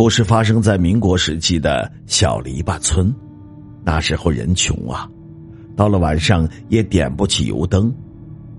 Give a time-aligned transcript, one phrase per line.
[0.00, 3.14] 故事发生在民国时期的小篱笆村，
[3.84, 5.06] 那时候人穷啊，
[5.76, 7.94] 到了晚上也点不起油灯，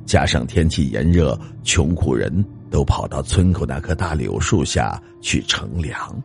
[0.05, 2.31] 加上天气炎热，穷苦人
[2.70, 6.23] 都跑到村口那棵大柳树下去乘凉。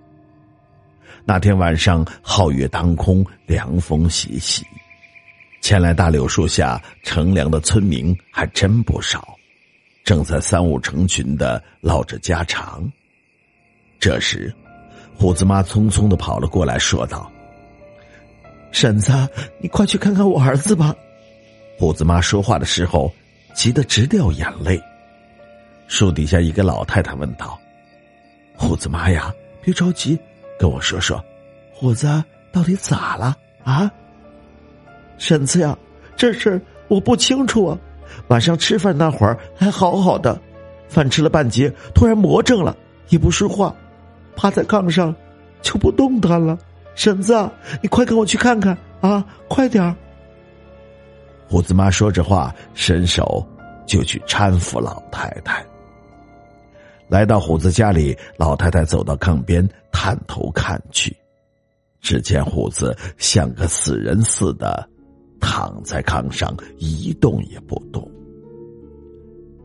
[1.24, 4.66] 那天晚上皓月当空，凉风习习，
[5.62, 9.34] 前来大柳树下乘凉的村民还真不少，
[10.04, 12.86] 正在三五成群的唠着家常。
[13.98, 14.54] 这时。
[15.18, 17.30] 虎子妈匆匆的跑了过来，说道
[18.70, 19.12] ：“婶子，
[19.58, 20.94] 你快去看看我儿子吧。”
[21.78, 23.10] 虎子妈说话的时候，
[23.54, 24.80] 急得直掉眼泪。
[25.88, 27.58] 树底下一个老太太问道
[28.56, 30.18] ：“虎子妈呀，别着急，
[30.58, 31.22] 跟我说说，
[31.72, 32.22] 虎子
[32.52, 33.90] 到底咋了啊？”
[35.16, 35.76] 婶子呀，
[36.14, 37.78] 这事我不清楚啊。
[38.28, 40.38] 晚上吃饭那会儿还好好的，
[40.88, 42.76] 饭吃了半截，突然魔怔了，
[43.08, 43.74] 也不说话。
[44.36, 45.14] 趴在炕上，
[45.62, 46.56] 就不动弹了。
[46.94, 47.34] 婶子，
[47.82, 49.26] 你快跟我去看看啊！
[49.48, 49.94] 快点儿。
[51.48, 53.46] 胡子妈说着话，伸手
[53.86, 55.64] 就去搀扶老太太。
[57.08, 61.16] 来到虎子家里，老太太走到炕边，探头看去，
[62.00, 64.88] 只见虎子像个死人似的
[65.38, 68.10] 躺在炕上，一动也不动。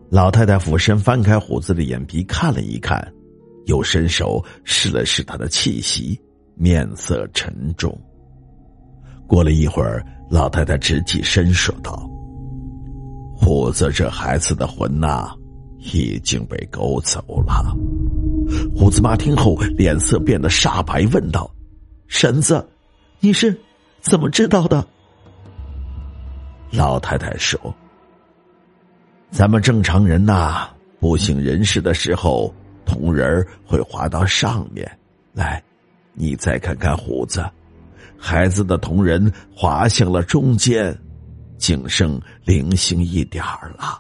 [0.10, 3.02] 老太太俯身翻开虎子的眼皮，看了一看。
[3.66, 6.20] 又伸手试了试他的气息，
[6.56, 7.96] 面色沉重。
[9.28, 12.10] 过了一会儿，老太太直起身说道
[13.36, 15.32] ：“虎子这孩子的魂呐，
[15.80, 17.76] 已经被勾走了。”
[18.76, 21.50] 虎子妈听后脸色变得煞白，问道
[22.08, 22.68] ：“婶子，
[23.20, 23.58] 你是
[24.02, 24.86] 怎么知道的？”
[26.72, 27.60] 老太太说
[29.32, 30.70] ：“咱们正常人呐，
[31.00, 32.54] 不省人事的时候。”
[32.92, 35.00] 铜人会滑到上面，
[35.32, 35.64] 来，
[36.14, 37.50] 你再看看虎子，
[38.18, 40.94] 孩子的铜人滑向了中间，
[41.58, 43.98] 仅剩零星一点儿了。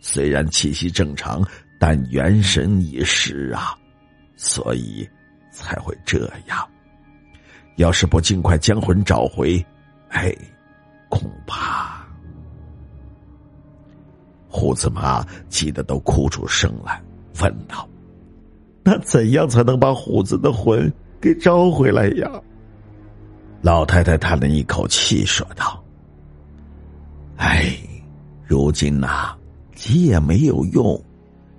[0.00, 1.40] 虽然气息正常，
[1.78, 3.76] 但元神已失啊，
[4.34, 5.08] 所以
[5.52, 6.68] 才会这样。
[7.76, 9.64] 要是不尽快将魂找回，
[10.08, 10.34] 哎，
[11.08, 12.04] 恐怕……
[14.48, 17.00] 虎子妈急得都哭出声来，
[17.40, 17.88] 问道。
[18.82, 22.30] 那怎样才能把虎子的魂给招回来呀？
[23.62, 25.82] 老太太叹了一口气，说道
[27.36, 27.76] ：“哎，
[28.46, 29.36] 如今呐，
[29.74, 30.98] 急也没有用，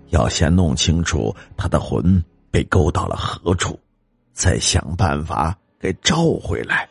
[0.10, 3.80] 要先弄清楚他的魂被勾到了何处，
[4.34, 6.90] 再想办法给招回来。”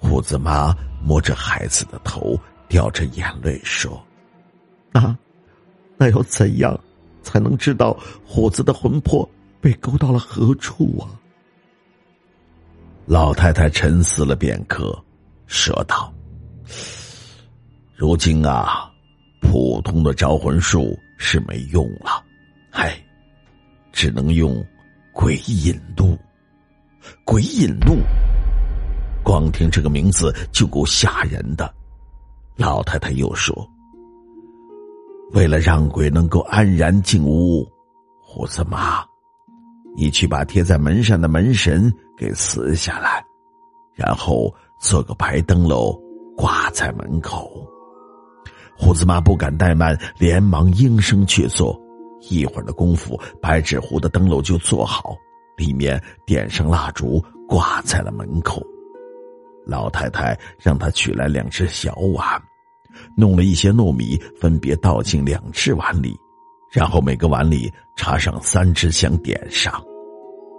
[0.00, 4.02] 虎子妈摸着孩子的头，掉着眼泪说
[4.92, 5.14] ：“那，
[5.98, 6.78] 那要怎样？”
[7.26, 9.28] 才能知道虎子的魂魄
[9.60, 11.10] 被勾到了何处啊！
[13.04, 14.96] 老太太沉思了片刻，
[15.48, 16.14] 说道
[17.96, 18.88] ：“如今啊，
[19.40, 22.24] 普通的招魂术是没用了，
[22.70, 22.96] 哎，
[23.90, 24.64] 只能用
[25.12, 26.16] 鬼引路。
[27.24, 27.96] 鬼引路，
[29.24, 31.74] 光听这个名字就够吓人的。”
[32.54, 33.68] 老太太又说。
[35.32, 37.66] 为了让鬼能够安然进屋，
[38.22, 39.04] 胡子妈，
[39.96, 43.24] 你去把贴在门上的门神给撕下来，
[43.94, 45.98] 然后做个白灯笼
[46.36, 47.50] 挂在门口。
[48.78, 51.78] 胡子妈不敢怠慢，连忙应声去做。
[52.28, 55.16] 一会儿的功夫，白纸糊的灯笼就做好，
[55.56, 58.62] 里面点上蜡烛，挂在了门口。
[59.64, 62.42] 老太太让他取来两只小碗。
[63.16, 66.16] 弄了一些糯米，分别倒进两只碗里，
[66.70, 69.82] 然后每个碗里插上三支香，点上。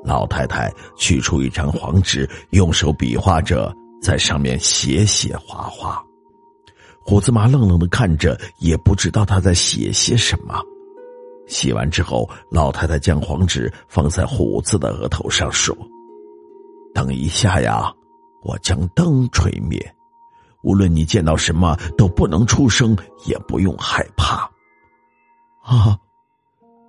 [0.03, 6.01] 老太太取出一张黄纸，用手比划着在上面写写画画。
[7.03, 10.61] 虎子妈愣愣的看着，也不知道他在写些什么。
[11.47, 15.75] 写完之后，老太太将黄纸放在虎子的额头上，说
[16.93, 17.91] ：“等一下呀，
[18.43, 19.79] 我将灯吹灭。”
[20.67, 22.93] 无论你见到什么，都不能出声，
[23.25, 24.43] 也不用害怕。
[25.63, 25.97] 啊，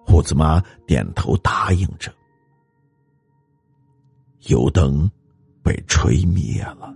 [0.05, 2.13] 胡子妈点头答应着。
[4.49, 5.09] 油灯
[5.63, 6.93] 被吹灭了，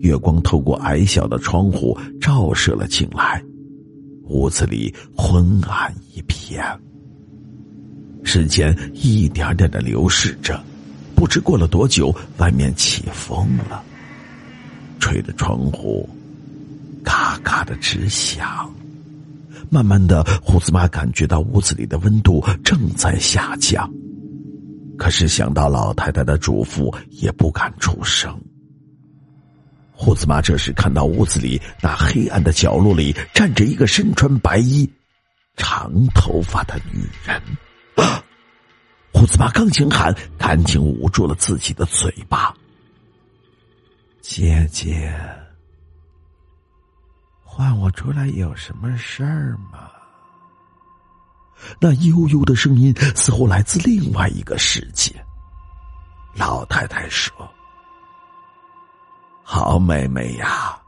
[0.00, 3.42] 月光透过矮小的窗户照射了进来，
[4.24, 6.62] 屋子里昏暗一片。
[8.22, 10.62] 时间一点点的流逝着，
[11.14, 13.82] 不知过了多久，外面起风了，
[15.08, 16.06] 吹的窗户
[17.02, 18.70] 嘎嘎的直响。
[19.70, 23.90] 慢慢的，胡子妈感觉到屋子里的温度正在下降，
[24.98, 28.38] 可是想到老太太的嘱咐，也不敢出声。
[29.92, 34.86] 胡子妈这时看到屋子里那黑暗的角落里站着一个身穿白衣、
[35.56, 37.40] 长头发的女人。
[39.10, 42.54] 胡子妈刚想喊，赶紧捂住了自己的嘴巴。
[44.30, 45.10] 姐姐。
[47.42, 49.90] 唤我出来有什么事儿吗？
[51.80, 55.14] 那悠悠的声音似乎来自另外一个世界。
[56.34, 57.34] 老太太说
[59.42, 60.78] ：“好妹妹呀，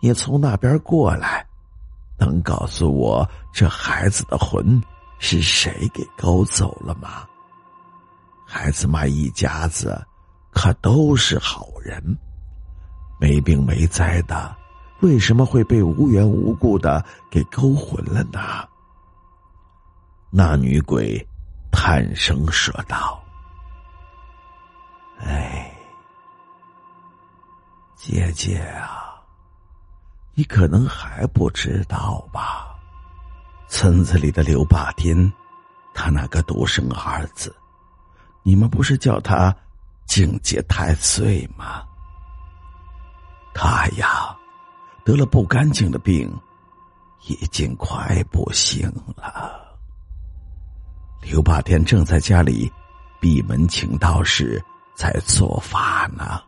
[0.00, 1.46] 你从那边过来，
[2.18, 4.82] 能告诉我这孩子的魂
[5.20, 7.24] 是谁给勾走了吗？
[8.44, 10.04] 孩子妈一家子
[10.50, 12.02] 可都是好人，
[13.18, 14.56] 没病没灾的。”
[15.00, 18.66] 为什么会被无缘无故的给勾魂了呢？
[20.30, 21.24] 那女鬼
[21.70, 23.22] 叹声说道
[25.20, 25.76] ：“哎，
[27.96, 29.20] 姐姐啊，
[30.32, 32.74] 你可能还不知道吧？
[33.68, 35.30] 村子里的刘霸天，
[35.92, 37.54] 他那个独生儿子，
[38.42, 39.54] 你们不是叫他
[40.06, 41.82] 境界太岁吗？
[43.54, 44.36] 他呀。”
[45.04, 46.34] 得了不干净的病，
[47.26, 49.60] 已经快不行了。
[51.20, 52.72] 刘霸天正在家里
[53.20, 54.62] 闭门请道士
[54.94, 56.40] 在做法呢。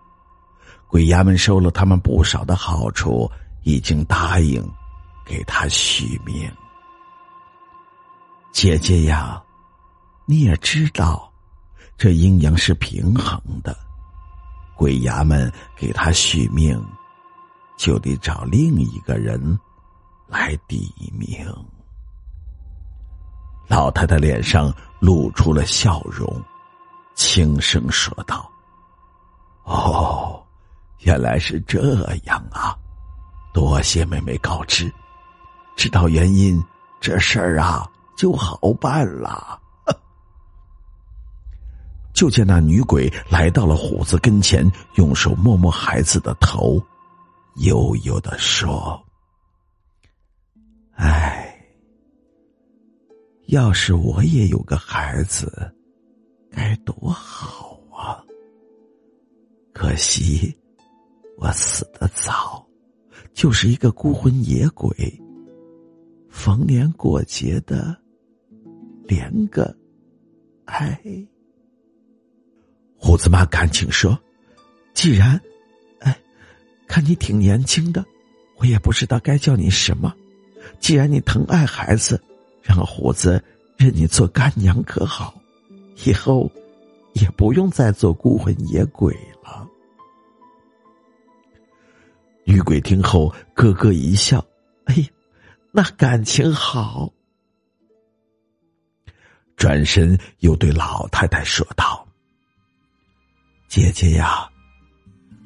[0.88, 3.30] 鬼衙门收了他们不少的好处，
[3.62, 4.66] 已经答应
[5.22, 6.50] 给他续命。
[8.52, 9.42] 姐姐呀，
[10.24, 11.30] 你也知道，
[11.98, 13.76] 这阴阳是平衡的，
[14.76, 16.80] 鬼衙门给他续命。
[17.76, 19.38] 就得找另一个人
[20.26, 21.46] 来抵命。
[23.68, 26.42] 老太太脸上露出了笑容，
[27.14, 28.50] 轻声说道
[29.64, 30.42] ：“哦，
[31.00, 32.74] 原来是这样啊！
[33.52, 34.90] 多谢妹妹告知，
[35.76, 36.58] 知道原因，
[36.98, 37.86] 这事儿啊
[38.16, 39.60] 就好办了。”
[42.16, 44.66] 就见那女鬼来到了虎子跟前，
[44.96, 46.82] 用手摸摸孩子的头。
[47.56, 48.98] 悠悠的说
[50.96, 51.62] ：“哎，
[53.48, 55.70] 要是我也有个孩子，
[56.50, 58.24] 该多好啊！
[59.74, 60.54] 可惜
[61.36, 62.66] 我死的早，
[63.34, 64.94] 就是一个孤魂野鬼，
[66.30, 67.94] 逢年过节的
[69.04, 69.76] 连个
[70.64, 70.98] 哎。”
[73.06, 74.18] 胡子妈赶紧说
[74.92, 75.40] ：“既然……”
[76.02, 76.18] 哎
[76.88, 78.04] 看你挺年轻的，
[78.56, 80.12] 我也不知道该叫你什么。
[80.80, 82.20] 既然你疼爱孩子，
[82.62, 83.40] 让虎子
[83.76, 85.32] 认你做干娘可好？
[86.04, 86.50] 以后
[87.12, 89.64] 也不用再做孤魂野鬼了。
[92.42, 94.44] 女鬼听后咯咯一笑
[94.86, 95.06] ：“哎呀，
[95.70, 97.12] 那感情好。”
[99.56, 102.05] 转身又对老太太说道
[103.76, 104.48] ：“姐姐呀。”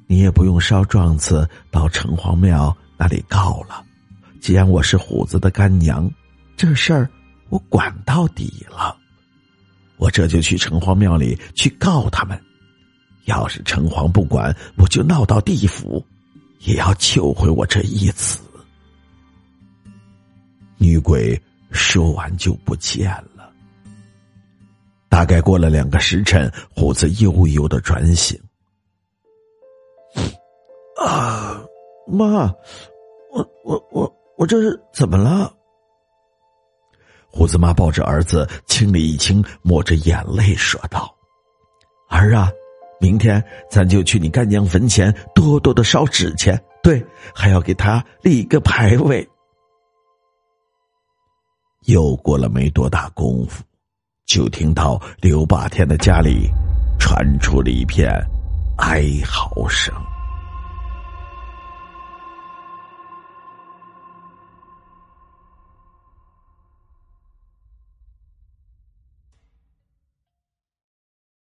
[0.06, 3.84] 你也不用烧状子到城隍庙那里告了，
[4.40, 6.08] 既然我是虎子的干娘，
[6.56, 7.10] 这事儿
[7.48, 8.96] 我管到底了。
[9.96, 12.40] 我这就去城隍庙里去告他们，
[13.24, 16.04] 要是城隍不管，我就闹到地府，
[16.60, 18.38] 也要救回我这一子。
[20.76, 21.40] 女鬼
[21.72, 23.39] 说完就不见了。
[25.20, 28.40] 大概过了两个时辰，虎子悠悠的转醒。
[30.96, 31.62] 啊，
[32.06, 32.50] 妈，
[33.30, 35.52] 我我我我这是怎么了？
[37.28, 41.14] 虎子妈抱着儿子，清理一清，抹着眼泪说道
[42.08, 42.50] ：“儿啊，
[42.98, 49.28] 明天咱就去你干娘坟前多多的烧纸钱，对，还要给他立一个牌位。”
[51.84, 53.62] 又过了没多大功夫，
[54.30, 56.48] 就听到刘霸天的家里
[57.00, 58.08] 传出了一片
[58.76, 59.92] 哀嚎声。